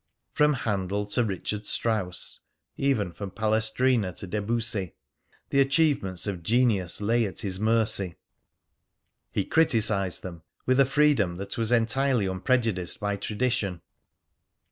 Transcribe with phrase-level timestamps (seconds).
[0.33, 2.39] From Handel to Richard Strauss,
[2.75, 4.95] even from Palestrina to Debussy,
[5.51, 8.15] the achievements of genius lay at his mercy.
[9.31, 13.83] He criticised them with a freedom that was entirely unprejudiced by tradition.